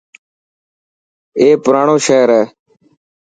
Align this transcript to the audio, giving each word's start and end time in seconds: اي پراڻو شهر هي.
اي 1.39 1.47
پراڻو 1.63 1.95
شهر 2.05 2.29
هي. 2.37 2.43